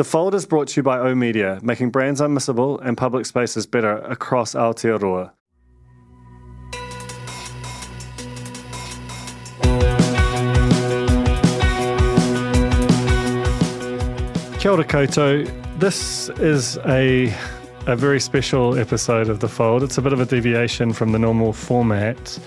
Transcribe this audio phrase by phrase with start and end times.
[0.00, 3.66] The Fold is brought to you by O Media, making brands unmissable and public spaces
[3.66, 5.30] better across Aotearoa.
[14.58, 15.78] Kia ora koutou.
[15.78, 17.30] This is a
[17.86, 19.82] a very special episode of The Fold.
[19.82, 22.38] It's a bit of a deviation from the normal format.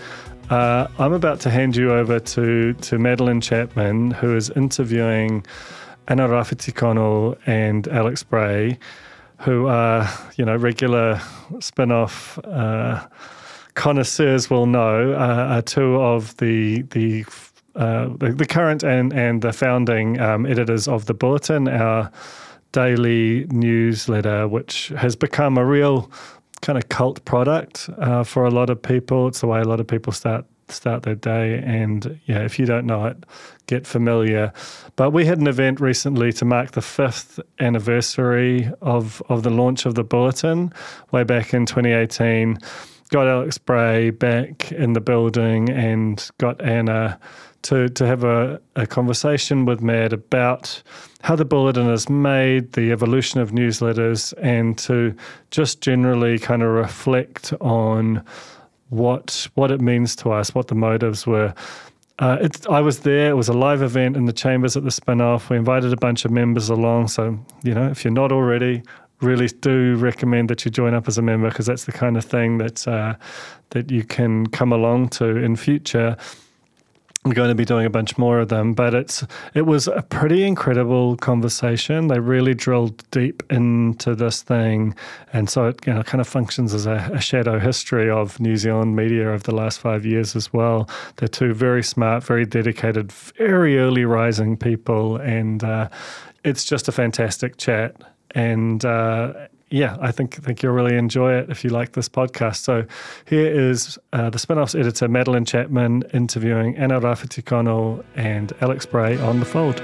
[0.50, 5.46] Uh, I'm about to hand you over to, to Madeleine Chapman, who is interviewing
[6.08, 8.78] Anna Rawhiti-Connell and Alex Braae,
[9.40, 11.22] who are, you know, regular
[11.60, 13.06] spin off uh,
[13.76, 17.26] connoisseurs will know, uh, are two of the, the
[17.76, 22.12] uh, the, the, current and, and the founding um, editors of the Bulletin, our
[22.72, 26.12] daily newsletter, which has become a real
[26.62, 29.28] kind of cult product uh, for a lot of people.
[29.28, 31.62] It's the way a lot of people start start their day.
[31.64, 33.18] And yeah, if you don't know it,
[33.68, 34.52] get familiar.
[34.96, 39.86] But we had an event recently to mark the fifth anniversary of of the launch
[39.86, 40.74] of the bulletin,
[41.12, 42.58] way back in 2018.
[43.10, 47.20] Got Alex Braae back in the building and got Anna
[47.64, 50.82] to to have a, a conversation with Mad about
[51.22, 55.16] how the bulletin is made, the evolution of newsletters, and to
[55.52, 58.24] just generally kind of reflect on
[58.94, 61.54] what what it means to us, what the motives were.
[62.20, 63.32] Uh, I was there.
[63.32, 65.50] It was a live event in the chambers at the spin-off.
[65.50, 67.08] We invited a bunch of members along.
[67.08, 68.84] So you know, if you're not already,
[69.22, 72.24] really do recommend that you join up as a member because that's the kind of
[72.24, 73.16] thing that uh,
[73.72, 76.16] that you can come along to in future.
[77.26, 80.02] I'm going to be doing a bunch more of them, but it's it was a
[80.02, 82.08] pretty incredible conversation.
[82.08, 84.94] They really drilled deep into this thing,
[85.32, 88.58] and so it you know kind of functions as a, a shadow history of New
[88.58, 90.90] Zealand media over the last five years as well.
[91.16, 95.88] They're two very smart, very dedicated, very early rising people, and uh,
[96.44, 97.96] it's just a fantastic chat.
[98.36, 102.58] And uh, yeah, I think think you'll really enjoy it if you like this podcast.
[102.58, 102.86] So
[103.26, 109.40] here is uh, the spin-offs editor Madeleine Chapman interviewing Anna Rawhiti-Connell and Alex Braae on
[109.40, 109.82] The Fold.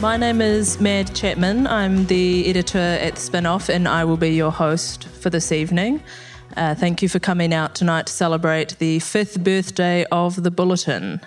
[0.00, 1.66] My name is Mad Chapman.
[1.66, 6.02] I'm the editor at the Spinoff, and I will be your host for this evening.
[6.56, 11.20] Uh, thank you for coming out tonight to celebrate the fifth birthday of the Bulletin.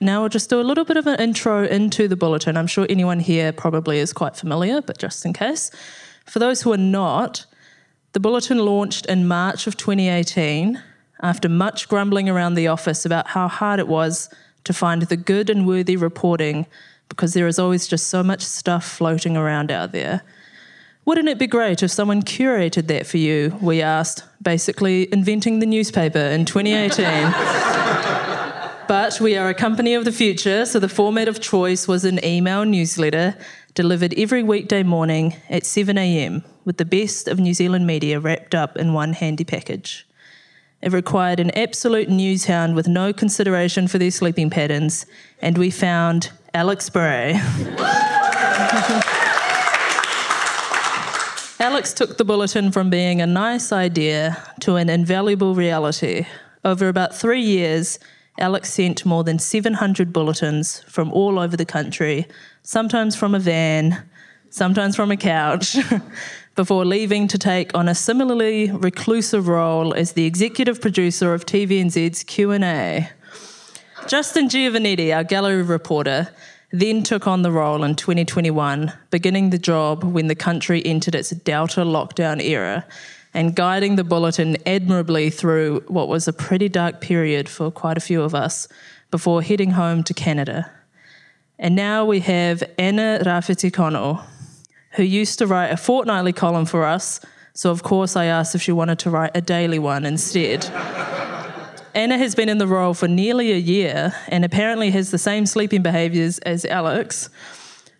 [0.00, 2.56] Now we'll just do a little bit of an intro into the bulletin.
[2.56, 5.70] I'm sure anyone here probably is quite familiar, but just in case.
[6.24, 7.44] For those who are not,
[8.12, 10.82] the bulletin launched in March of 2018
[11.22, 14.30] after much grumbling around the office about how hard it was
[14.64, 16.66] to find the good and worthy reporting
[17.10, 20.22] because there is always just so much stuff floating around out there.
[21.04, 23.58] Wouldn't it be great if someone curated that for you?
[23.60, 28.06] We asked, basically inventing the newspaper in 2018.
[28.90, 32.18] But we are a company of the future, so the format of choice was an
[32.24, 33.36] email newsletter
[33.74, 36.42] delivered every weekday morning at 7 a.m.
[36.64, 40.08] with the best of New Zealand media wrapped up in one handy package.
[40.82, 45.06] It required an absolute news hound with no consideration for their sleeping patterns,
[45.40, 47.34] and we found Alex Braae.
[51.60, 56.26] Alex took the bulletin from being a nice idea to an invaluable reality.
[56.64, 58.00] Over about three years,
[58.40, 62.26] Alex sent more than 700 bulletins from all over the country,
[62.62, 64.02] sometimes from a van,
[64.48, 65.76] sometimes from a couch,
[66.56, 72.24] before leaving to take on a similarly reclusive role as the executive producer of TVNZ's
[72.24, 73.08] Q&A.
[74.08, 76.28] Justin Giovannetti, our gallery reporter,
[76.72, 81.30] then took on the role in 2021, beginning the job when the country entered its
[81.30, 82.86] Delta lockdown era
[83.32, 88.00] and guiding the bulletin admirably through what was a pretty dark period for quite a
[88.00, 88.66] few of us
[89.10, 90.70] before heading home to Canada.
[91.58, 94.22] And now we have Anna Rawhiti-Connell,
[94.92, 97.20] who used to write a fortnightly column for us.
[97.52, 100.64] So, of course, I asked if she wanted to write a daily one instead.
[101.94, 105.44] Anna has been in the role for nearly a year and apparently has the same
[105.44, 107.28] sleeping behaviours as Alex.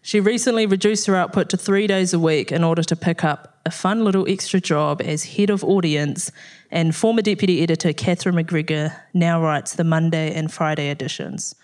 [0.02, 3.58] She recently reduced her output to three days a week in order to pick up
[3.66, 6.32] a fun little extra job as head of audience
[6.70, 11.54] and former deputy editor Catherine McGregor now writes the Monday and Friday editions,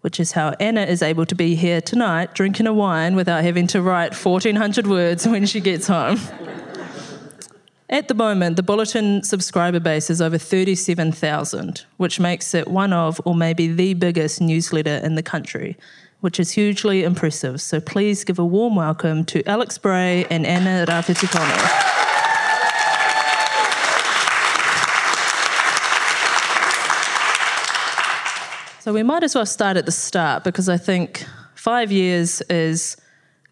[0.00, 3.68] which is how Anna is able to be here tonight drinking a wine without having
[3.68, 6.18] to write 1,400 words when she gets home.
[7.90, 13.18] At the moment, the Bulletin subscriber base is over 37,000, which makes it one of,
[13.24, 15.76] or maybe the biggest newsletter in the country,
[16.20, 17.60] which is hugely impressive.
[17.60, 21.94] So please give a warm welcome to Alex Braae and Anna Rawhiti-Connell.
[28.80, 31.24] So we might as well start at the start because I think
[31.54, 32.96] five years is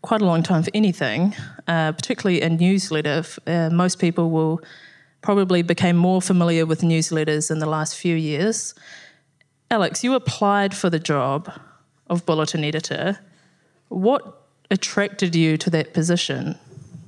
[0.00, 1.34] quite a long time for anything,
[1.68, 3.22] uh, particularly a newsletter.
[3.46, 4.62] Uh, most people will
[5.20, 8.74] probably became more familiar with newsletters in the last few years.
[9.70, 11.52] Alex, you applied for the job
[12.08, 13.18] of bulletin editor.
[13.88, 16.58] What attracted you to that position?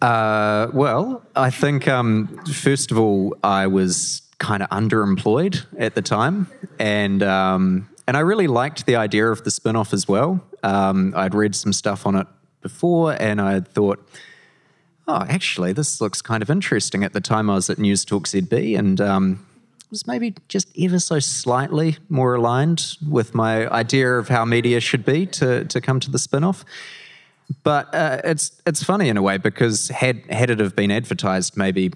[0.01, 6.03] Uh, well, I think um, first of all, I was kind of underemployed at the
[6.03, 6.47] time,
[6.79, 10.41] and um, and I really liked the idea of the spin off as well.
[10.63, 12.27] Um, I'd read some stuff on it
[12.63, 14.09] before, and I thought,
[15.09, 17.03] oh, actually, this looks kind of interesting.
[17.03, 19.47] At the time, I was at News Talk ZB, and um,
[19.91, 25.05] was maybe just ever so slightly more aligned with my idea of how media should
[25.05, 26.65] be to to come to the spin-off.
[27.63, 31.57] But uh, it's it's funny in a way because had had it have been advertised
[31.57, 31.91] maybe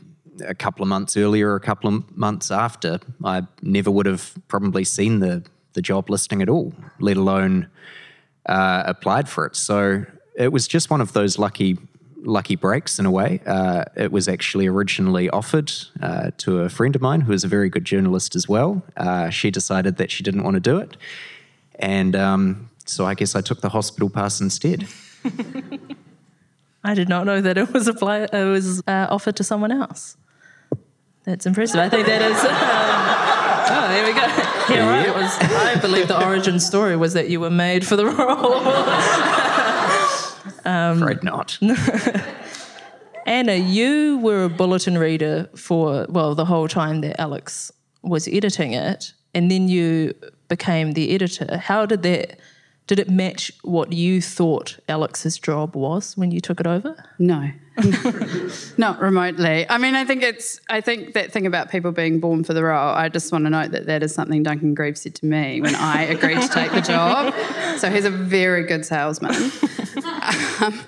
[0.46, 4.32] a couple of months earlier, or a couple of months after, I never would have
[4.48, 5.42] probably seen the
[5.74, 7.68] the job listing at all, let alone
[8.46, 9.56] uh, applied for it.
[9.56, 10.04] So
[10.34, 11.78] it was just one of those lucky
[12.24, 13.40] lucky breaks in a way.
[13.46, 17.48] Uh, it was actually originally offered uh, to a friend of mine who is a
[17.48, 18.82] very good journalist as well.
[18.96, 20.96] Uh, she decided that she didn't want to do it.
[21.78, 24.86] And um, so I guess I took the hospital pass instead.
[26.84, 30.16] I did not know that it was apply, it was uh, offered to someone else.
[31.25, 31.80] That's impressive.
[31.80, 32.38] I think that is.
[33.62, 34.20] Um, oh, there we go.
[34.75, 35.06] Yeah, right.
[35.06, 35.16] Yep.
[35.16, 38.60] Was, I believe the origin story was that you were made for the role.
[40.64, 41.59] Um, Afraid not.
[43.26, 47.73] Anna, you were a bulletin reader for, well, the whole time that Alex
[48.03, 50.14] was editing it, and then you
[50.49, 51.56] became the editor.
[51.56, 52.38] How did that,
[52.88, 56.97] did it match what you thought Alex's job was when you took it over?
[57.19, 57.50] No.
[58.76, 59.67] not remotely.
[59.70, 62.62] I mean, I think it's, I think that thing about people being born for the
[62.62, 65.61] role, I just want to note that that is something Duncan Grieve said to me
[65.61, 67.35] when I agreed to take the job.
[67.79, 69.32] So he's a very good salesman.
[70.60, 70.80] Um,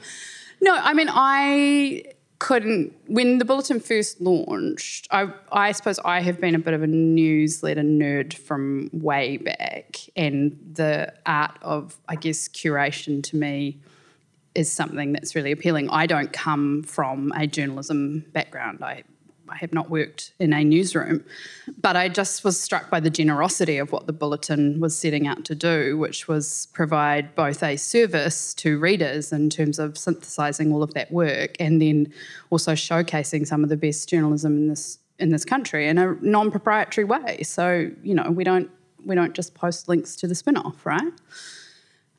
[0.61, 2.05] no, I mean, I
[2.39, 6.83] couldn't when the bulletin first launched I, I suppose i have been a bit of
[6.83, 13.79] a newsletter nerd from way back and the art of i guess curation to me
[14.55, 15.91] is something that's really appealing.
[15.91, 18.83] I don't come from a journalism background.
[18.83, 19.03] I
[19.49, 21.25] I have not worked in a newsroom,
[21.81, 25.45] but I just was struck by the generosity of what the bulletin was setting out
[25.47, 30.83] to do, which was provide both a service to readers in terms of synthesizing all
[30.83, 32.13] of that work and then
[32.51, 37.05] also showcasing some of the best journalism in this in this country in a non-proprietary
[37.05, 37.41] way.
[37.45, 38.71] So, you know, we don't
[39.05, 41.13] we don't just post links to the spin-off, right?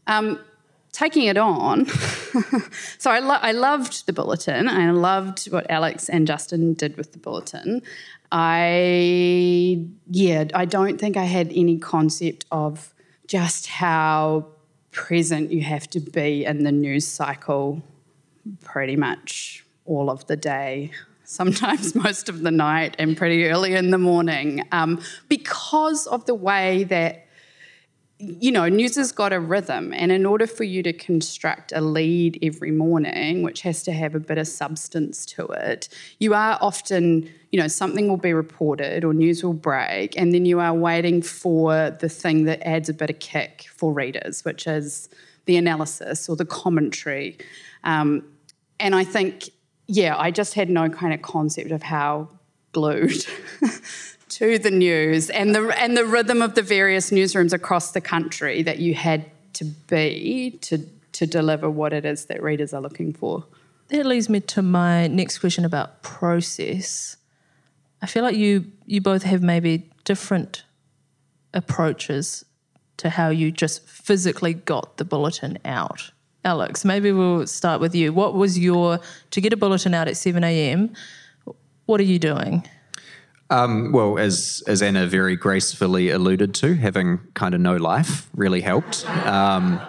[0.08, 0.40] Um,
[0.96, 1.86] taking it on,
[2.98, 4.70] so I, lo- I loved the bulletin.
[4.70, 7.82] I loved what Alex and Justin did with the bulletin.
[8.32, 12.94] I, yeah, I don't think I had any concept of
[13.28, 14.48] just how
[14.92, 17.84] present you have to be in the news cycle
[18.64, 20.92] pretty much all of the day
[21.26, 26.36] sometimes most of the night and pretty early in the morning um, because of the
[26.36, 27.25] way that
[28.18, 31.82] you know, news has got a rhythm, and in order for you to construct a
[31.82, 36.58] lead every morning, which has to have a bit of substance to it, you are
[36.62, 40.74] often, you know, something will be reported or news will break, and then you are
[40.74, 45.10] waiting for the thing that adds a bit of kick for readers, which is
[45.44, 47.38] the analysis or the commentary.
[47.84, 48.24] Um,
[48.80, 49.50] and I think,
[49.88, 52.30] yeah, I just had no kind of concept of how
[52.72, 53.26] glued
[54.36, 58.62] to the news and the and the rhythm of the various newsrooms across the country
[58.64, 60.78] that you had to be to
[61.14, 63.46] to deliver what it is that readers are looking for.
[63.88, 67.16] That leads me to my next question about process.
[68.02, 70.66] I feel like you you both have maybe different
[71.54, 72.44] approaches
[72.98, 76.12] to how you just physically got the bulletin out.
[76.44, 78.12] Alex, maybe we'll start with you.
[78.12, 79.00] What was your
[79.32, 80.92] to get a bulletin out at 7 a.m.?
[81.86, 82.68] What are you doing?
[83.50, 88.62] Um, well, as as Anna very gracefully alluded to, having kind of no life really
[88.62, 89.08] helped.
[89.28, 89.80] Um,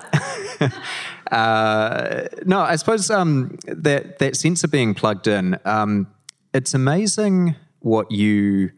[1.32, 5.58] uh, no, I suppose um, that that sense of being plugged in.
[5.64, 6.08] Um,
[6.52, 8.72] it's amazing what you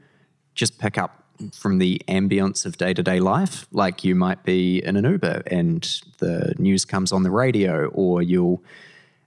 [0.54, 3.66] just pick up from the ambience of day to day life.
[3.72, 5.82] Like you might be in an Uber and
[6.18, 8.62] the news comes on the radio, or you'll.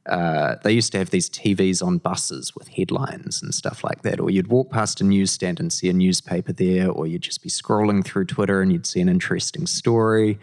[0.08, 4.20] Uh, they used to have these TVs on buses with headlines and stuff like that.
[4.20, 7.50] Or you'd walk past a newsstand and see a newspaper there, or you'd just be
[7.50, 10.39] scrolling through Twitter and you'd see an interesting story.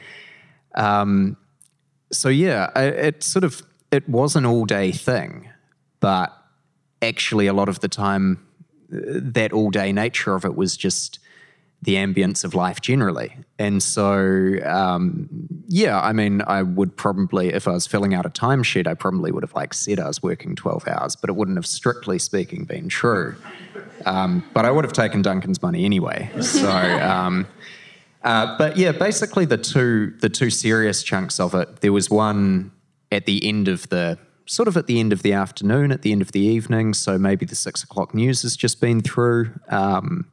[0.75, 1.37] Um,
[2.13, 5.51] so yeah, it, sort of it was an all day thing,
[6.01, 6.33] but
[7.03, 8.47] actually a lot of the time,
[8.93, 11.19] uh, that all day nature of it was just
[11.83, 13.37] the ambience of life generally.
[13.59, 15.29] And so, um,
[15.69, 19.31] yeah, I mean, I would probably, if I was filling out a timesheet, I probably
[19.31, 22.65] would have like said I was working 12 hours, but it wouldn't have strictly speaking
[22.65, 23.37] been true.
[24.07, 26.31] Um, but I would have taken Duncan's money anyway.
[26.41, 27.47] So, um,
[28.25, 31.81] uh, but yeah, basically the two the two serious chunks of it.
[31.81, 32.73] There was one
[33.13, 36.13] at the end of the sort of at the end of the afternoon, at the
[36.13, 36.95] end of the evening.
[36.95, 39.53] So maybe the six o'clock news has just been through.
[39.69, 40.31] Um,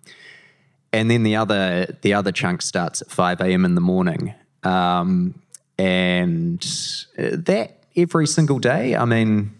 [0.95, 3.65] and then the other the other chunk starts at 5 a.m.
[3.65, 4.33] in the morning.
[4.63, 5.35] Um,
[5.77, 6.61] and
[7.17, 9.53] that every single day, I mean,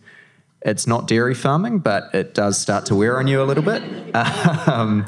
[0.61, 3.83] it's not dairy farming, but it does start to wear on you a little bit.
[4.67, 5.05] Um,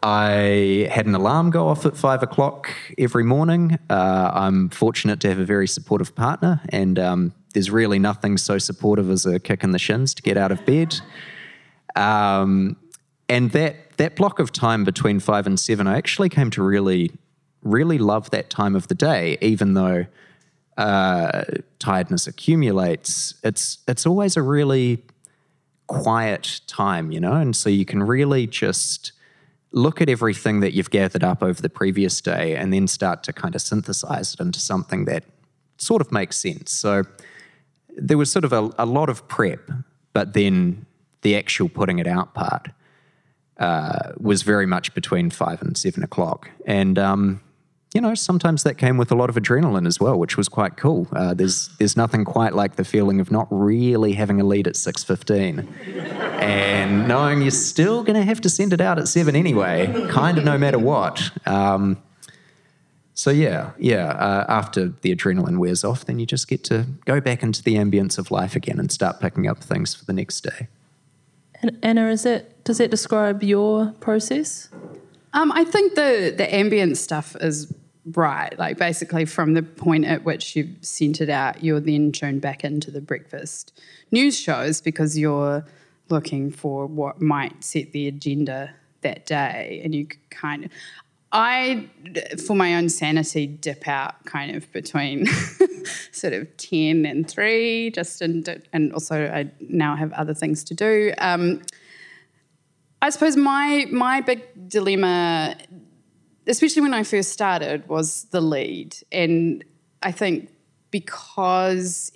[0.00, 3.78] I had an alarm go off at five o'clock every morning.
[3.90, 8.58] Uh, I'm fortunate to have a very supportive partner, and um, there's really nothing so
[8.58, 11.00] supportive as a kick in the shins to get out of bed.
[11.96, 12.76] Um,
[13.28, 17.10] and that that block of time between five and seven, I actually came to really,
[17.62, 20.06] really love that time of the day, even though
[20.76, 21.44] uh,
[21.78, 23.34] tiredness accumulates.
[23.42, 25.02] It's it's always a really
[25.88, 29.12] quiet time, you know, and so you can really just
[29.72, 33.32] look at everything that you've gathered up over the previous day and then start to
[33.32, 35.24] kind of synthesize it into something that
[35.76, 36.72] sort of makes sense.
[36.72, 37.02] So
[37.96, 39.70] there was sort of a, a lot of prep,
[40.14, 40.86] but then
[41.22, 42.68] the actual putting it out part
[43.58, 46.50] uh, was very much between five and seven o'clock.
[46.66, 47.40] And, um,
[47.94, 50.76] you know, sometimes that came with a lot of adrenaline as well, which was quite
[50.76, 51.08] cool.
[51.12, 54.76] Uh, there's there's nothing quite like the feeling of not really having a lead at
[54.76, 55.66] six fifteen,
[56.38, 60.36] and knowing you're still going to have to send it out at seven anyway, kind
[60.36, 61.30] of no matter what.
[61.46, 61.96] Um,
[63.14, 64.10] so yeah, yeah.
[64.10, 67.76] Uh, after the adrenaline wears off, then you just get to go back into the
[67.76, 70.68] ambience of life again and start picking up things for the next day.
[71.62, 74.68] And Anna, is it does that describe your process?
[75.32, 77.72] Um, I think the the ambient stuff is
[78.12, 78.56] right.
[78.58, 82.64] Like basically, from the point at which you've sent it out, you're then tuned back
[82.64, 85.64] into the breakfast news shows because you're
[86.10, 90.70] looking for what might set the agenda that day, and you kind of.
[91.32, 91.88] I,
[92.46, 95.26] for my own sanity, dip out kind of between
[96.12, 100.74] sort of 10 and 3, just and, and also I now have other things to
[100.74, 101.12] do.
[101.18, 101.62] Um,
[103.00, 105.56] I suppose my my big dilemma,
[106.46, 109.64] especially when I first started, was the lead, and
[110.02, 110.50] I think
[110.90, 112.12] because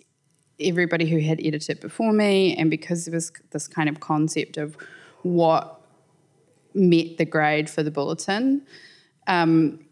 [0.61, 4.77] everybody who had edited before me, and because there was this kind of concept of
[5.23, 5.81] what
[6.75, 8.62] met the grade for the bulletin.
[9.27, 9.85] Um,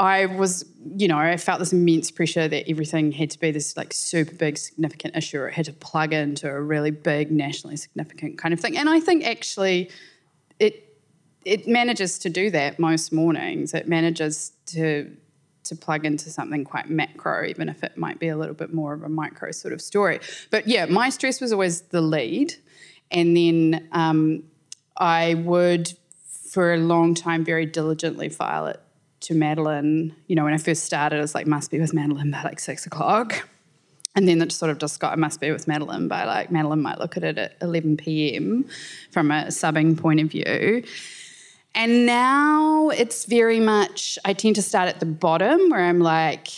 [0.00, 0.64] I was,
[0.96, 4.34] you know, I felt this immense pressure that everything had to be this like super
[4.34, 8.54] big, significant issue, or it had to plug into a really big, nationally significant kind
[8.54, 8.78] of thing.
[8.78, 9.90] And I think actually,
[10.58, 10.96] it
[11.44, 13.74] it manages to do that most mornings.
[13.74, 15.14] It manages to
[15.64, 18.94] to plug into something quite macro, even if it might be a little bit more
[18.94, 20.18] of a micro sort of story.
[20.50, 22.54] But yeah, my stress was always the lead,
[23.10, 24.44] and then um,
[24.96, 25.92] I would,
[26.48, 28.80] for a long time, very diligently file it
[29.20, 30.14] to Madeleine.
[30.26, 32.60] You know, when I first started, it was like, must be with Madeleine by like
[32.60, 33.48] six o'clock.
[34.16, 36.82] And then it sort of just got, I must be with Madeleine by like, Madeleine
[36.82, 38.64] might look at it at 11 p.m.
[39.12, 40.82] from a subbing point of view.
[41.74, 46.48] And now it's very much, I tend to start at the bottom where I'm like,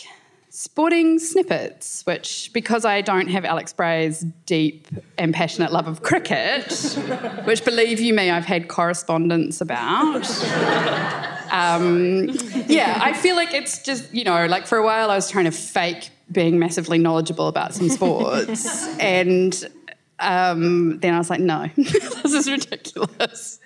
[0.49, 6.71] sporting snippets, which, because I don't have Alex Braae's deep and passionate love of cricket,
[7.45, 10.25] which, believe you me, I've had correspondence about.
[11.53, 12.29] Um,
[12.67, 15.45] yeah, I feel like it's just, you know, like for a while I was trying
[15.45, 18.87] to fake being massively knowledgeable about some sports.
[18.99, 19.69] and
[20.19, 23.59] um, then I was like, no, this is ridiculous.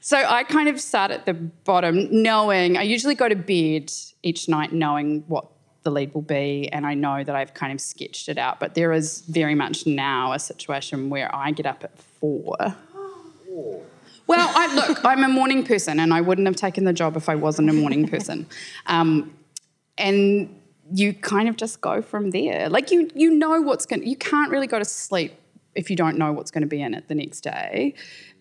[0.00, 4.48] So I kind of start at the bottom, knowing I usually go to bed each
[4.48, 5.48] night knowing what
[5.82, 8.60] the lead will be, and I know that I've kind of sketched it out.
[8.60, 12.56] But there is very much now a situation where I get up at four.
[14.28, 17.28] Well, I, look, I'm a morning person, and I wouldn't have taken the job if
[17.28, 18.46] I wasn't a morning person.
[18.86, 19.34] Um,
[19.96, 20.54] and
[20.92, 22.68] you kind of just go from there.
[22.68, 24.06] Like you, you know what's going.
[24.06, 25.32] You can't really go to sleep
[25.74, 27.94] if you don't know what's going to be in it the next day.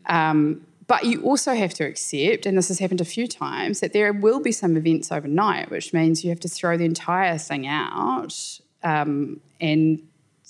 [0.08, 3.94] Um, but you also have to accept, and this has happened a few times, that
[3.94, 7.67] there will be some events overnight, which means you have to throw the entire thing
[7.67, 10.07] out um, and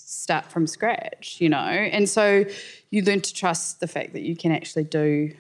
[0.10, 1.58] start from scratch, you know?
[1.58, 2.46] And so
[2.92, 5.34] you learn to trust the fact that you can actually do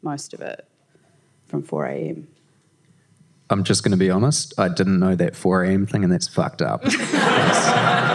[0.00, 0.64] most of it
[1.48, 2.28] from 4 a.m.
[3.50, 4.54] I'm just going to be honest.
[4.58, 5.86] I didn't know that 4 a.m.
[5.86, 6.84] thing, and that's fucked up.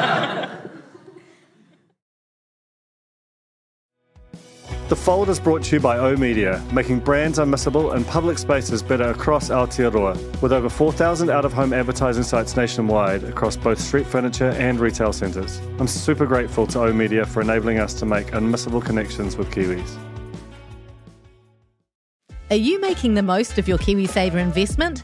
[4.87, 8.81] The Fold is brought to you by O Media, making brands unmissable and public spaces
[8.81, 14.07] better across Aotearoa, with over 4,000 out of home advertising sites nationwide across both street
[14.07, 15.59] furniture and retail centres.
[15.77, 19.97] I'm super grateful to O Media for enabling us to make unmissable connections with Kiwis.
[22.49, 25.03] Are you making the most of your KiwiSaver investment?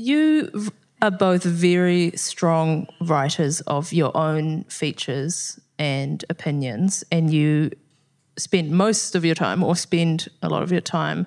[0.00, 0.70] You
[1.02, 7.72] are both very strong writers of your own features and opinions, and you
[8.36, 11.26] spend most of your time, or spend a lot of your time,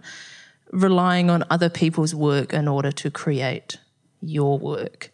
[0.71, 3.77] relying on other people's work in order to create
[4.21, 5.11] your work.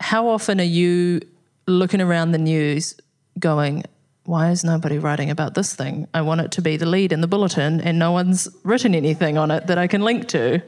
[0.00, 1.20] How often are you
[1.68, 2.96] looking around the news
[3.38, 3.84] going,
[4.24, 6.08] why is nobody writing about this thing?
[6.12, 9.38] I want it to be the lead in the bulletin, and no one's written anything
[9.38, 10.60] on it that I can link to.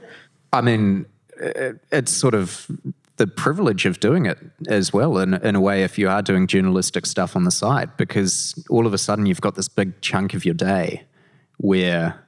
[0.53, 1.05] I mean,
[1.38, 2.66] it, it's sort of
[3.16, 6.46] the privilege of doing it as well, in, in a way, if you are doing
[6.46, 10.35] journalistic stuff on the side, because all of a sudden you've got this big chunk
[10.35, 11.05] of your day
[11.57, 12.22] where,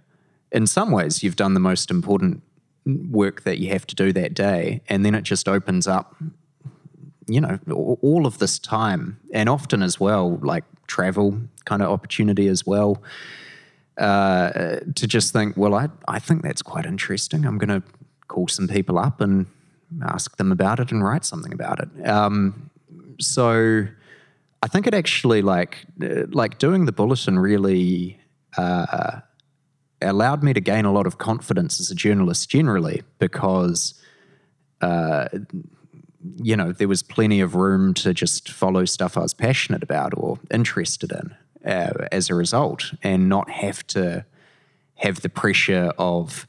[0.51, 2.43] in some ways, you've done the most important
[3.11, 6.17] work that you have to do that day, and then it just opens up,
[7.27, 7.59] you know,
[8.01, 13.03] all of this time, and often as well, like travel kind of opportunity as well.
[13.99, 17.45] Uh, to just think, well, I, I think that's quite interesting.
[17.45, 17.87] I'm going to
[18.29, 19.47] call some people up and
[20.03, 22.09] ask them about it and write something about it.
[22.09, 22.71] Um,
[23.21, 23.87] so
[24.63, 28.21] I think it actually like uh, like doing the bulletin really
[28.57, 29.21] uh,
[30.01, 33.95] allowed me to gain a lot of confidence as a journalist generally because
[34.81, 35.29] uh,
[36.37, 40.13] you know there was plenty of room to just follow stuff I was passionate about
[40.17, 41.35] or interested in
[41.71, 44.25] uh, as a result and not have to
[44.97, 46.47] have the pressure of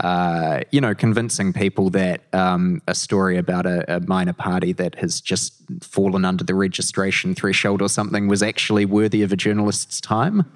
[0.00, 4.94] uh, you know, convincing people that um, a story about a, a, minor party that
[4.94, 10.00] has just fallen under the registration threshold or something was actually worthy of a journalist's
[10.00, 10.50] time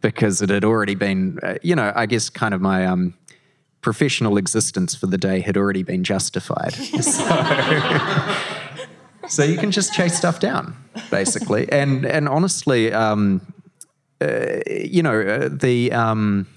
[0.00, 3.14] because it had already been, uh, you know, I guess kind of my um,
[3.82, 6.72] professional existence for the day had already been justified.
[7.02, 8.36] so,
[9.28, 10.76] so, you can just chase stuff down,
[11.08, 11.70] basically.
[11.70, 13.40] And, and honestly, um,
[14.20, 16.48] uh, you know, uh, the um,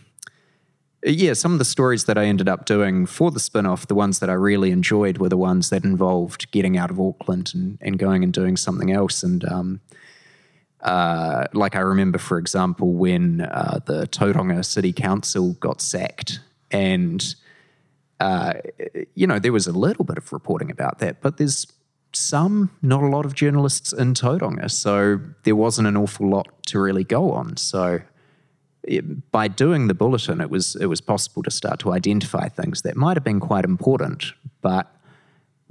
[1.06, 3.96] yeah, some of the stories that I ended up doing for the spin off, the
[3.96, 7.78] ones that I really enjoyed were the ones that involved getting out of Auckland and,
[7.80, 9.22] and going and doing something else.
[9.22, 9.82] And um,
[10.82, 16.40] uh, like I remember, for example, when uh, the Tauranga City Council got sacked,
[16.72, 17.36] and
[18.20, 18.54] uh,
[19.14, 21.68] you know there was a little bit of reporting about that, but there's
[22.14, 26.80] some, not a lot of journalists in Tauranga, so there wasn't an awful lot to
[26.80, 27.58] really go on.
[27.58, 28.00] So
[29.32, 32.96] by doing the bulletin, it was it was possible to start to identify things that
[32.96, 34.92] might have been quite important, but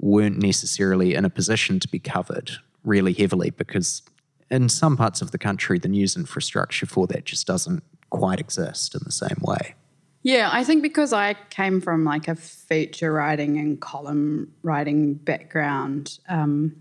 [0.01, 2.51] weren't necessarily in a position to be covered
[2.83, 4.03] really heavily because
[4.51, 8.95] in some parts of the country the news infrastructure for that just doesn't quite exist
[8.95, 9.75] in the same way.
[10.23, 16.19] Yeah, I think because I came from like a feature writing and column writing background,
[16.29, 16.75] um,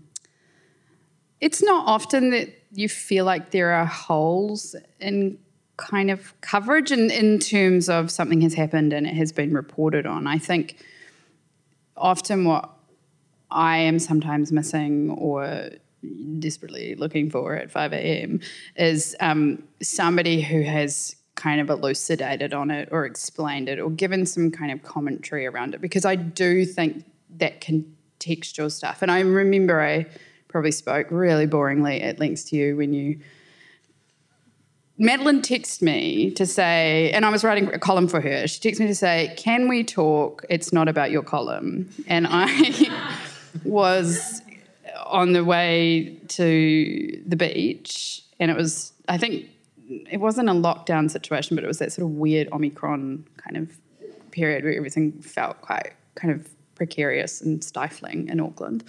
[1.40, 5.38] it's not often that you feel like there are holes in
[5.76, 10.06] kind of coverage in, in terms of something has happened and it has been reported
[10.06, 10.26] on.
[10.26, 10.76] I think
[11.96, 12.70] often what
[13.50, 15.70] I am sometimes missing or
[16.38, 18.40] desperately looking for at 5 a.m.
[18.76, 24.24] is um, somebody who has kind of elucidated on it or explained it or given
[24.26, 27.04] some kind of commentary around it because I do think
[27.36, 29.02] that contextual stuff.
[29.02, 30.06] And I remember I
[30.48, 33.20] probably spoke really boringly at length to you when you.
[34.96, 38.46] Madeleine texted me to say, and I was writing a column for her.
[38.46, 40.44] She texted me to say, Can we talk?
[40.48, 41.90] It's not about your column.
[42.06, 43.10] And I
[43.64, 44.40] was
[45.04, 49.48] on the way to the beach, and it was, I think,
[49.88, 53.76] it wasn't a lockdown situation, but it was that sort of weird Omicron kind of
[54.30, 58.84] period where everything felt quite kind of precarious and stifling in Auckland.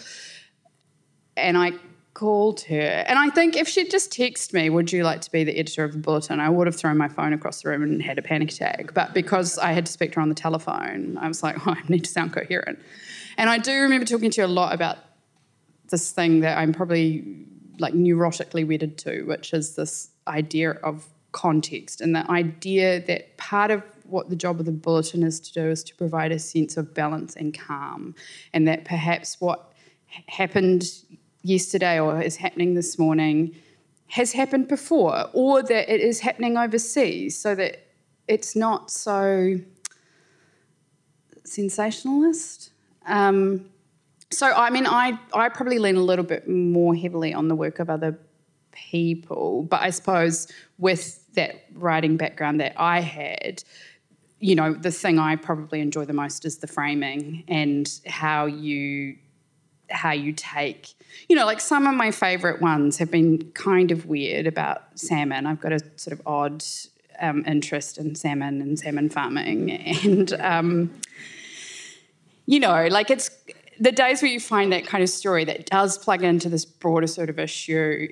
[1.36, 1.74] And I
[2.16, 5.44] called her, and I think if she'd just texted me, "Would you like to be
[5.44, 8.02] the editor of the bulletin?" I would have thrown my phone across the room and
[8.02, 8.94] had a panic attack.
[8.96, 11.72] But because I had to speak to her on the telephone, I was like, oh,
[11.72, 12.80] "I need to sound coherent."
[13.38, 14.98] And I do remember talking to you a lot about
[15.90, 17.46] this thing that I'm probably
[17.78, 23.70] like neurotically wedded to, which is this idea of context and the idea that part
[23.70, 26.78] of what the job of the bulletin is to do is to provide a sense
[26.78, 28.16] of balance and calm,
[28.54, 29.74] and that perhaps what
[30.28, 30.86] happened
[31.46, 33.56] yesterday or is happening this morning
[34.08, 37.88] has happened before, or that it is happening overseas, so that
[38.28, 39.56] it's not so
[41.44, 42.72] sensationalist.
[43.08, 43.66] Um,
[44.32, 47.80] so, I mean, I, I probably lean a little bit more heavily on the work
[47.80, 48.18] of other
[48.72, 53.64] people, but I suppose with that writing background that I had,
[54.40, 59.18] you know, the thing I probably enjoy the most is the framing and how you
[59.90, 60.94] how you take
[61.30, 65.46] you know like some of my favorite ones have been kind of weird about salmon.
[65.46, 66.64] I've got a sort of odd
[67.20, 69.72] um, interest in salmon and salmon farming
[70.04, 70.94] and um,
[72.46, 73.30] you know like it's
[73.80, 77.08] the days where you find that kind of story that does plug into this broader
[77.08, 78.08] sort of issue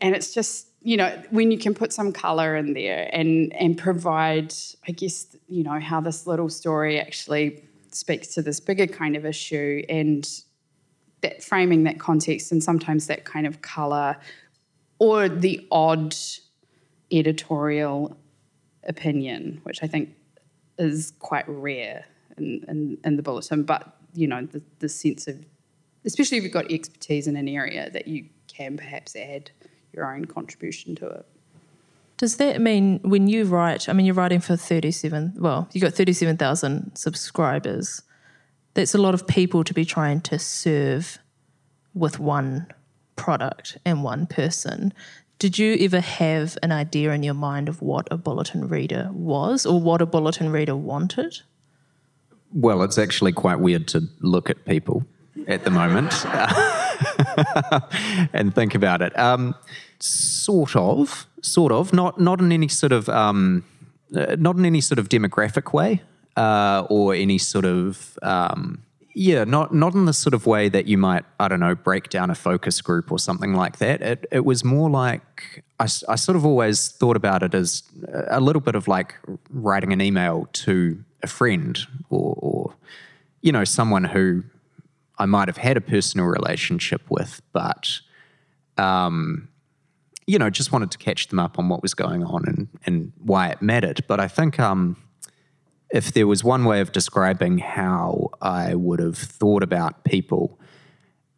[0.00, 3.78] and it's just you know when you can put some color in there and and
[3.78, 4.52] provide
[4.86, 9.24] i guess you know how this little story actually speaks to this bigger kind of
[9.24, 10.42] issue and
[11.24, 14.16] that framing that context and sometimes that kind of color
[14.98, 16.14] or the odd
[17.10, 18.16] editorial
[18.84, 20.14] opinion which i think
[20.78, 22.04] is quite rare
[22.38, 25.44] in, in, in the bulletin but you know the, the sense of
[26.04, 29.50] especially if you've got expertise in an area that you can perhaps add
[29.92, 31.26] your own contribution to it.
[32.16, 35.94] Does that mean when you write, I mean, you're writing for 37, well, you've got
[35.94, 38.02] 37,000 subscribers.
[38.74, 41.18] That's a lot of people to be trying to serve
[41.94, 42.66] with one
[43.16, 44.92] product and one person.
[45.38, 49.66] Did you ever have an idea in your mind of what a bulletin reader was
[49.66, 51.40] or what a bulletin reader wanted?
[52.52, 55.04] Well, it's actually quite weird to look at people
[55.48, 56.24] at the moment
[58.32, 59.16] and think about it.
[59.18, 59.54] Um,
[59.98, 63.64] sort of, sort of, not not in any sort of um,
[64.16, 66.00] uh, not in any sort of demographic way
[66.36, 68.82] uh, or any sort of um,
[69.14, 72.08] yeah, not not in the sort of way that you might I don't know break
[72.08, 74.02] down a focus group or something like that.
[74.02, 77.82] It it was more like I, I sort of always thought about it as
[78.28, 79.14] a little bit of like
[79.50, 81.78] writing an email to a friend
[82.10, 82.74] or, or
[83.42, 84.42] you know someone who
[85.18, 88.00] I might have had a personal relationship with, but
[88.76, 89.48] um,
[90.26, 93.12] you know, just wanted to catch them up on what was going on and, and
[93.18, 94.04] why it mattered.
[94.08, 94.96] But I think um,
[95.94, 100.58] if there was one way of describing how I would have thought about people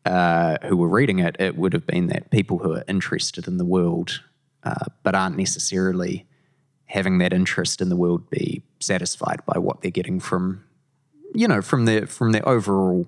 [0.07, 3.59] uh, who were reading it, it would have been that people who are interested in
[3.59, 4.23] the world
[4.65, 6.25] uh, but aren't necessarily
[6.87, 10.65] having that interest in the world be satisfied by what they're getting from,
[11.35, 13.07] you know, from their from their overall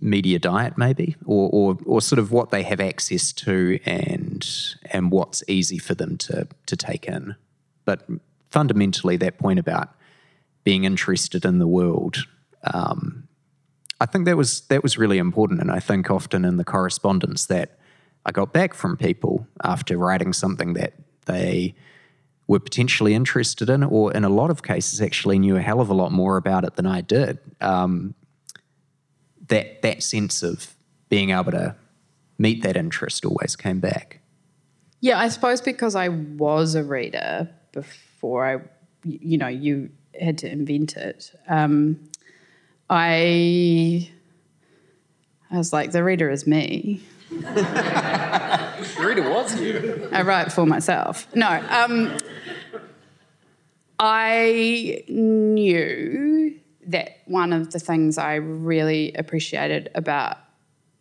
[0.00, 5.12] media diet, maybe, or, or or sort of what they have access to and and
[5.12, 7.36] what's easy for them to to take in.
[7.84, 8.08] But
[8.50, 9.94] fundamentally, that point about
[10.70, 12.28] being interested in the world,
[12.72, 13.26] um,
[14.00, 15.60] I think that was that was really important.
[15.60, 17.80] And I think often in the correspondence that
[18.24, 20.92] I got back from people after writing something that
[21.26, 21.74] they
[22.46, 25.90] were potentially interested in, or in a lot of cases actually knew a hell of
[25.90, 27.40] a lot more about it than I did.
[27.60, 28.14] Um,
[29.48, 30.76] that that sense of
[31.08, 31.74] being able to
[32.38, 34.20] meet that interest always came back.
[35.00, 38.60] Yeah, I suppose because I was a reader before I,
[39.02, 41.32] you know, you had to invent it.
[41.48, 42.10] Um,
[42.88, 44.10] I,
[45.50, 47.02] I was like, the reader is me.
[47.30, 50.08] the reader was you.
[50.12, 51.26] I write for myself.
[51.34, 52.16] No, um,
[54.00, 60.38] I knew that one of the things I really appreciated about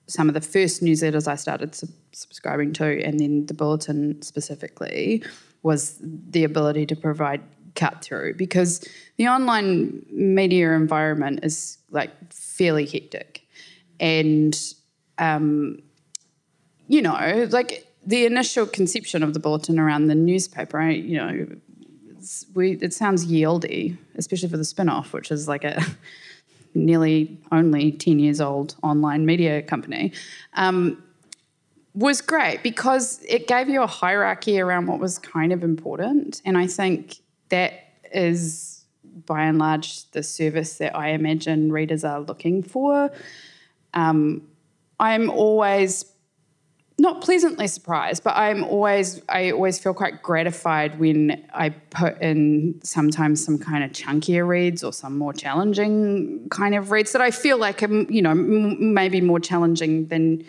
[0.07, 5.23] some of the first newsletters I started sub- subscribing to, and then the bulletin specifically,
[5.63, 7.41] was the ability to provide
[7.75, 13.45] cut through because the online media environment is like fairly hectic
[13.99, 14.73] and
[15.17, 15.81] um,
[16.87, 21.47] you know like the initial conception of the bulletin around the newspaper I, you know
[22.53, 25.81] we it sounds yieldy especially for the spin-off which is like a
[26.73, 30.13] nearly only 10 years old online media company
[30.53, 31.01] um,
[31.93, 36.41] was great because it gave you a hierarchy around what was kind of important.
[36.45, 37.17] And I think
[37.49, 37.73] that
[38.13, 38.85] is
[39.25, 43.11] by and large the service that I imagine readers are looking for.
[43.93, 44.47] Um,
[44.99, 46.05] I'm always
[46.99, 52.79] not pleasantly surprised, but I'm always I always feel quite gratified when I put in
[52.83, 57.31] sometimes some kind of chunkier reads or some more challenging kind of reads that I
[57.31, 60.43] feel like are you know maybe more challenging than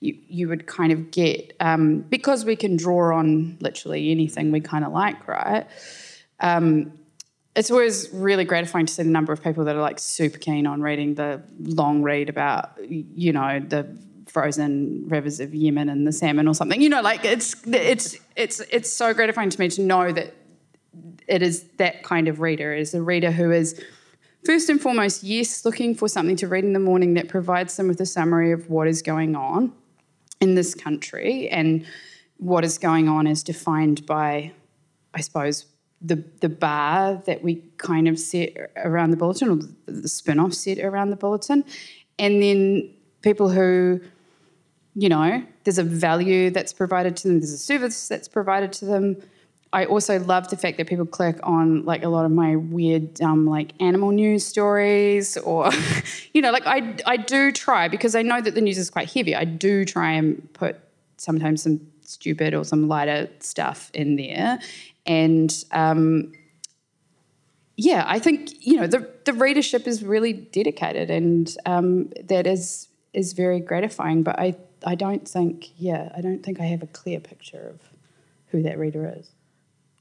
[0.00, 4.60] you, you would kind of get um, because we can draw on literally anything we
[4.60, 5.66] kind of like, right?
[6.40, 6.92] Um,
[7.54, 10.66] it's always really gratifying to see the number of people that are like super keen
[10.66, 13.86] on reading the long read about, you know, the
[14.26, 16.82] frozen rivers of Yemen and the salmon or something.
[16.82, 20.34] You know, like it's it's it's it's so gratifying to me to know that
[21.26, 23.82] it is that kind of reader, is a reader who is
[24.44, 27.88] first and foremost, yes, looking for something to read in the morning that provides them
[27.88, 29.72] with a summary of what is going on
[30.40, 31.86] in this country and
[32.36, 34.52] what is going on is defined by,
[35.14, 35.64] I suppose,
[36.00, 39.58] the the bar that we kind of set around the bulletin or
[39.92, 41.64] the spin-off set around the bulletin.
[42.18, 42.90] And then
[43.22, 44.00] people who,
[44.94, 48.84] you know, there's a value that's provided to them, there's a service that's provided to
[48.84, 49.16] them.
[49.72, 53.20] I also love the fact that people click on like a lot of my weird
[53.20, 55.70] um, like animal news stories or
[56.32, 59.10] you know like I I do try because I know that the news is quite
[59.10, 59.34] heavy.
[59.34, 60.76] I do try and put
[61.16, 64.58] sometimes some stupid or some lighter stuff in there,
[65.04, 66.32] and um,
[67.76, 72.88] yeah, I think you know the the readership is really dedicated, and um, that is
[73.12, 74.22] is very gratifying.
[74.22, 77.80] But I I don't think yeah I don't think I have a clear picture of
[78.48, 79.30] who that reader is.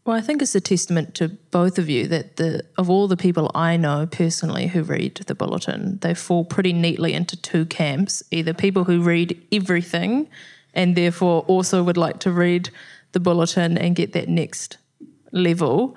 [0.06, 3.18] Well, I think it's a testament to both of you that the of all the
[3.18, 8.24] people I know personally who read the bulletin, they fall pretty neatly into two camps:
[8.32, 10.30] either people who read everything,
[10.76, 12.70] and therefore also would like to read
[13.14, 14.78] the bulletin and get that next
[15.32, 15.96] level,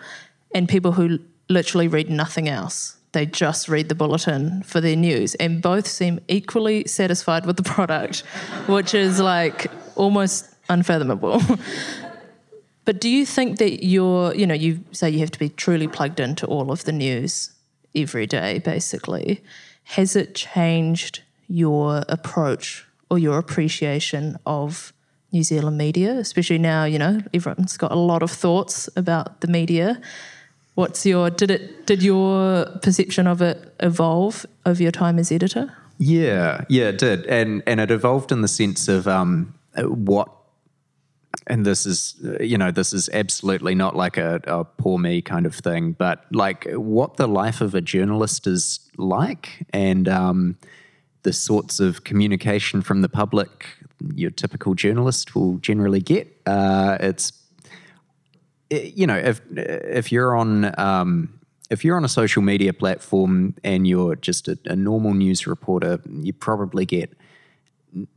[0.55, 2.97] and people who literally read nothing else.
[3.12, 7.62] They just read the bulletin for their news, and both seem equally satisfied with the
[7.62, 8.21] product,
[8.67, 11.43] which is like almost unfathomable.
[12.88, 15.87] But do you think that you're, you know, you say you have to be truly
[15.87, 17.51] plugged into all of the news
[17.95, 19.45] every day, basically.
[19.85, 24.92] Has it changed your approach or your appreciation of
[25.33, 29.49] New Zealand media, especially now, you know, everyone's got a lot of thoughts about the
[29.49, 30.01] media.
[30.75, 35.73] What's your did it did your perception of it evolve over your time as editor?
[35.99, 40.31] Yeah, yeah, it did, and and it evolved in the sense of um, what
[41.47, 45.47] and this is you know this is absolutely not like a, a, poor me kind
[45.47, 50.57] of thing but like what the life of a journalist is like and um,
[51.22, 53.66] the sorts of communication from the public
[54.14, 57.33] your typical journalist will generally get uh, it's
[58.70, 63.87] you know if if you're on um, if you're on a social media platform and
[63.87, 67.12] you're just a, a normal news reporter you probably get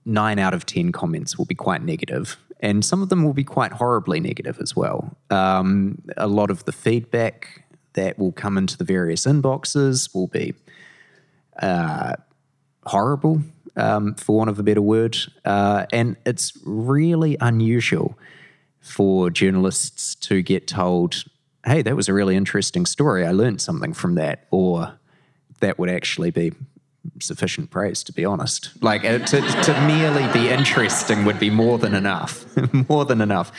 [0.06, 3.44] nine out of 10 comments will be quite negative and some of them will be
[3.44, 5.16] quite horribly negative as well.
[5.30, 10.54] Um, a lot of the feedback that will come into the various inboxes will be
[11.62, 12.14] uh,
[12.86, 13.42] horrible,
[13.76, 15.18] um, for want of a better word.
[15.46, 18.18] Uh, and it's really unusual
[18.80, 21.24] for journalists to get told,
[21.66, 23.26] hey, that was a really interesting story.
[23.26, 24.48] I learned something from that.
[24.52, 25.00] Or
[25.62, 26.52] that would actually be
[27.20, 28.72] sufficient praise, to be honest.
[28.84, 32.46] Like uh, to, to merely be interesting would be more than enough,
[32.90, 33.52] more than enough.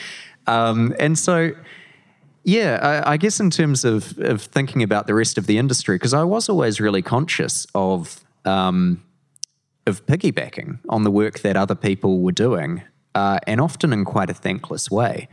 [0.47, 1.51] Um, and so,
[2.43, 5.95] yeah, I, I, guess in terms of, of thinking about the rest of the industry,
[5.95, 9.01] because I was always really conscious of um,
[9.85, 12.83] of piggybacking on the work that other people were doing,
[13.15, 15.27] uh, and often in quite a thankless way.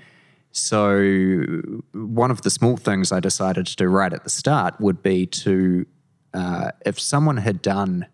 [0.53, 5.03] So, one of the small things I decided to do right at the start would
[5.03, 5.87] be to
[6.35, 8.07] uh, if someone had done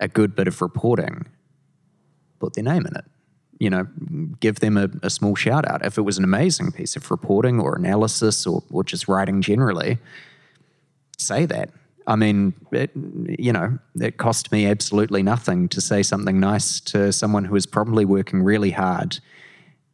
[0.00, 1.26] a good bit of reporting,
[2.40, 3.04] put their name in it.
[3.58, 3.86] You know,
[4.40, 5.86] give them a, a, small shout out.
[5.86, 9.98] If it was an amazing piece of reporting or analysis or, or just writing generally,
[11.18, 11.70] say that.
[12.06, 12.90] I mean, it,
[13.38, 17.66] you know, it cost me absolutely nothing to say something nice to someone who is
[17.66, 19.20] probably working really hard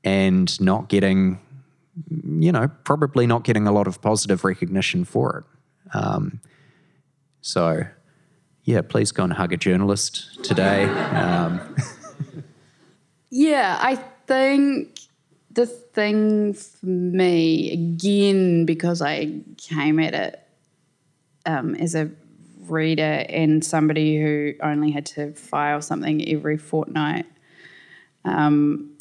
[0.02, 1.38] and not getting
[2.24, 5.96] you know, probably not getting a lot of positive recognition for it.
[5.96, 6.40] Um,
[7.40, 7.82] so,
[8.64, 10.84] yeah, please go and hug a journalist today.
[10.84, 11.76] Um,
[13.30, 13.96] yeah, I
[14.26, 15.00] think
[15.50, 20.46] the thing for me, again, because I came at it
[21.46, 22.10] um, as a
[22.66, 27.26] reader and somebody who only had to file something every fortnight,
[28.24, 28.96] um,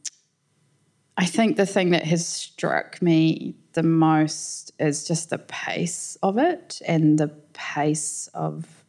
[1.17, 6.38] I think the thing that has struck me the most is just the pace of
[6.38, 8.86] it and the pace of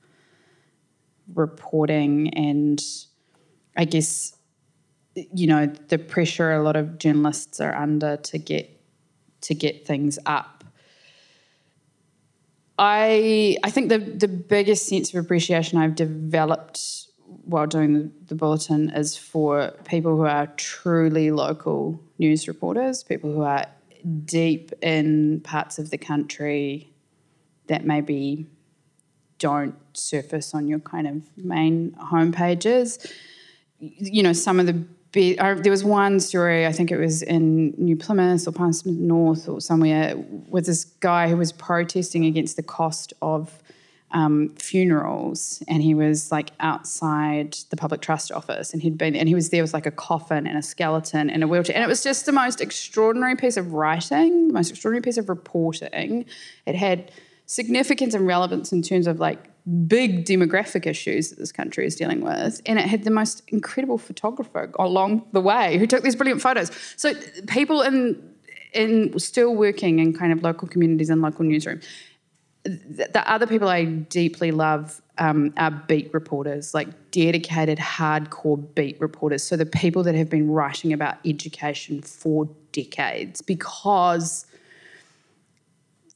[1.34, 2.80] reporting and
[3.76, 4.36] I guess
[5.14, 8.80] you know the pressure a lot of journalists are under to get
[9.42, 10.59] to get things up.
[12.80, 17.08] I I think the the biggest sense of appreciation I've developed
[17.44, 23.32] while doing the, the bulletin is for people who are truly local news reporters, people
[23.32, 23.66] who are
[24.24, 26.90] deep in parts of the country
[27.66, 28.46] that maybe
[29.38, 33.12] don't surface on your kind of main homepages.
[33.78, 37.22] You know, some of the be, I, there was one story, I think it was
[37.22, 40.16] in New Plymouth or Palmerston North or somewhere,
[40.48, 43.62] with this guy who was protesting against the cost of
[44.12, 49.28] um, funerals, and he was like outside the public trust office, and he'd been, and
[49.28, 51.88] he was there with like a coffin and a skeleton and a wheelchair, and it
[51.88, 56.24] was just the most extraordinary piece of writing, the most extraordinary piece of reporting.
[56.66, 57.12] It had
[57.46, 59.49] significance and relevance in terms of like
[59.86, 62.60] big demographic issues that this country is dealing with.
[62.66, 66.70] And it had the most incredible photographer along the way who took these brilliant photos.
[66.96, 67.14] So
[67.46, 68.30] people in
[68.72, 71.80] in still working in kind of local communities and local newsroom.
[72.62, 79.42] The other people I deeply love um, are beat reporters, like dedicated, hardcore beat reporters.
[79.42, 84.46] So the people that have been writing about education for decades because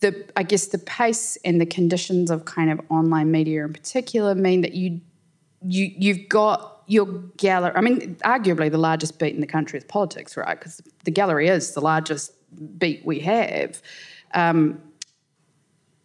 [0.05, 4.35] the I guess the pace and the conditions of kind of online media in particular
[4.35, 5.01] mean that you
[5.63, 7.07] you you've got your
[7.39, 7.73] gallery.
[7.75, 10.59] I mean, arguably the largest beat in the country is politics, right?
[10.59, 12.33] Because the gallery is the largest
[12.79, 13.81] beat we have.
[14.35, 14.79] Um,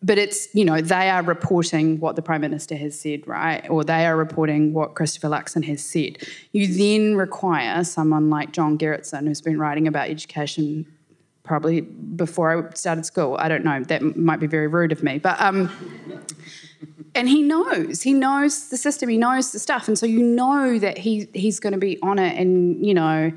[0.02, 3.84] but it's you know they are reporting what the prime minister has said right or
[3.84, 6.16] they are reporting what christopher luxon has said
[6.54, 10.86] you then require someone like john gerritsen who's been writing about education
[11.50, 13.36] probably before I started school.
[13.40, 13.84] I don't know.
[13.84, 15.72] That might be very rude of me, but um,
[17.16, 18.04] and he knows.
[18.04, 19.10] He knows the system.
[19.10, 22.20] He knows the stuff, and so you know that he he's going to be on
[22.20, 22.38] it.
[22.40, 23.32] And you know,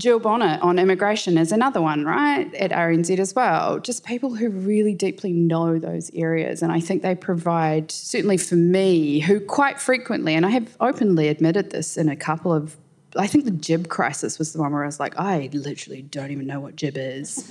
[0.00, 2.52] Gill Bonnett on immigration is another one, right?
[2.56, 3.78] At RNZ as well.
[3.78, 8.56] Just people who really deeply know those areas, and I think they provide certainly for
[8.56, 12.76] me, who quite frequently, and I have openly admitted this in a couple of
[13.16, 16.30] I think the GIB crisis was the one where I was like, I literally don't
[16.30, 17.46] even know what GIB is.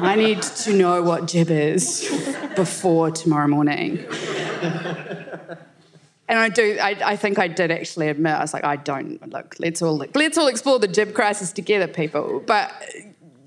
[0.00, 2.08] I need to know what GIB is
[2.56, 4.06] before tomorrow morning.
[6.26, 6.78] And I do.
[6.80, 8.32] I, I, think I did actually admit.
[8.32, 9.56] I was like, I don't look.
[9.58, 12.42] Let's all let's all explore the GIB crisis together, people.
[12.46, 12.72] But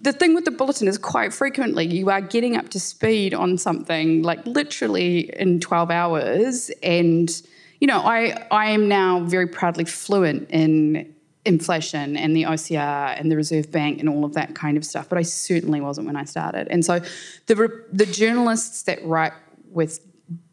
[0.01, 3.57] the thing with the bulletin is quite frequently you are getting up to speed on
[3.57, 7.41] something like literally in twelve hours, and
[7.79, 11.13] you know, I, I am now very proudly fluent in
[11.45, 15.07] inflation and the OCR and the Reserve Bank and all of that kind of stuff,
[15.09, 16.67] but I certainly wasn't when I started.
[16.69, 16.99] And so
[17.45, 19.33] the, the journalists that write
[19.71, 20.01] with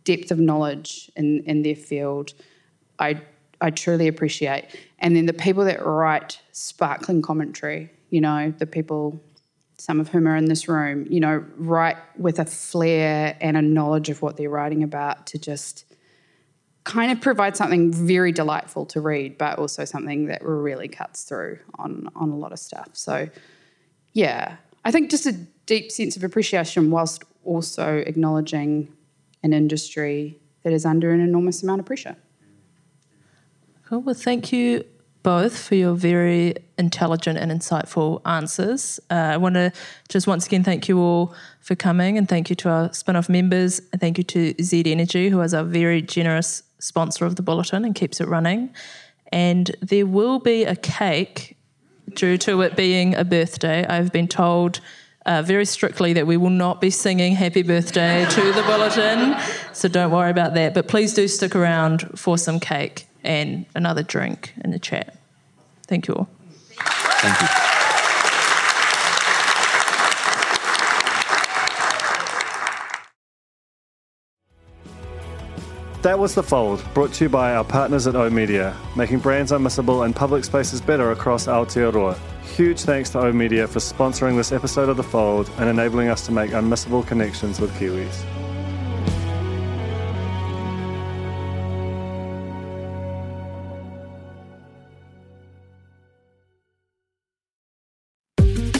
[0.05, 2.33] depth of knowledge in, in their field,
[2.99, 3.21] I,
[3.61, 4.67] I truly appreciate.
[4.99, 9.21] And then the people that write sparkling commentary, you know, the people,
[9.77, 13.63] some of whom are in this room, you know, write with a flair and a
[13.63, 15.87] knowledge of what they're writing about to just
[16.85, 21.59] kind of provides something very delightful to read, but also something that really cuts through
[21.77, 22.91] on on a lot of stuff.
[22.93, 23.29] So,
[24.13, 25.33] yeah, I think just a
[25.67, 28.93] deep sense of appreciation, whilst also acknowledging
[29.43, 32.17] an industry that is under an enormous amount of pressure.
[33.87, 34.01] Cool.
[34.01, 34.85] Well, thank you
[35.25, 39.01] both for your very intelligent and insightful answers.
[39.11, 39.73] Uh, I want to
[40.09, 43.29] just once again thank you all for coming and thank you to our spin off
[43.29, 47.43] members and thank you to Z Energy, who is our very generous sponsor of the
[47.43, 48.73] bulletin and keeps it running.
[49.33, 51.57] And there will be a cake
[52.15, 53.87] due to it being a birthday.
[53.87, 54.81] I've been told
[55.25, 59.35] uh, very strictly that we will not be singing happy birthday to the bulletin,
[59.73, 60.75] so don't worry about that.
[60.75, 65.17] But please do stick around for some cake and another drink in the chat.
[65.87, 66.29] Thank you all.
[66.71, 67.49] Thank you.
[76.03, 79.53] That was The Fold, brought to you by our partners at O Media, making brands
[79.53, 82.19] unmissable and public spaces better across Aotearoa.
[82.55, 86.27] huge thanks to O Media for sponsoring this episode of The Fold and enabling us
[86.27, 88.44] to make unmissable connections with Kiwis.